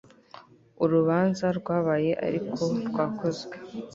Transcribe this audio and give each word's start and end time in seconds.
Urubanza 0.83 1.45
rwabaye 1.59 2.11
ariko 2.27 2.61
rwakozwe 2.89 3.55